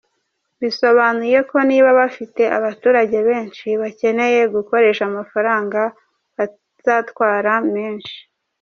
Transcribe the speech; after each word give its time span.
Bisobanuye 0.61 1.37
ko 1.49 1.57
niba 1.69 1.89
bafite 1.99 2.41
abaturage 2.57 3.17
benshi 3.29 3.67
bakeneye 3.81 4.39
gukoresha 4.55 5.01
amafaranga 5.11 5.79
bazatwara 6.35 7.51
menshi. 7.75 8.17